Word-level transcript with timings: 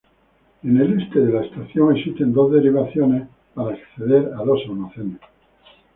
En 0.63 0.77
el 0.81 0.99
este 0.99 1.19
de 1.19 1.31
la 1.31 1.43
estación 1.45 1.95
existen 1.95 2.33
dos 2.33 2.51
derivaciones 2.51 3.27
para 3.53 3.75
acceder 3.75 4.31
a 4.33 4.43
dos 4.43 4.59
almacenes. 4.67 5.19